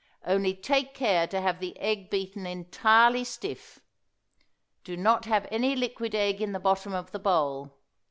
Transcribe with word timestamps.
Only 0.25 0.55
take 0.55 0.95
care 0.95 1.27
to 1.27 1.41
have 1.41 1.59
the 1.59 1.77
egg 1.77 2.09
beaten 2.09 2.47
entirely 2.47 3.23
stiff. 3.23 3.81
Do 4.83 4.97
not 4.97 5.25
have 5.25 5.47
any 5.51 5.75
liquid 5.75 6.15
egg 6.15 6.41
in 6.41 6.53
the 6.53 6.59
bottom 6.59 6.95
of 6.95 7.11
the 7.11 7.19
bowl. 7.19 7.77